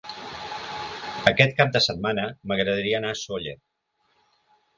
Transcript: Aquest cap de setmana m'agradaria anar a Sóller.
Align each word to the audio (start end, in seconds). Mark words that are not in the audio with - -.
Aquest 1.31 1.53
cap 1.59 1.69
de 1.75 1.81
setmana 1.89 2.25
m'agradaria 2.53 3.03
anar 3.03 3.13
a 3.13 3.19
Sóller. 3.21 3.55